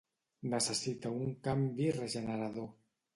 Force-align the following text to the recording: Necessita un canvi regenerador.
Necessita 0.53 1.11
un 1.25 1.35
canvi 1.49 1.91
regenerador. 1.99 2.67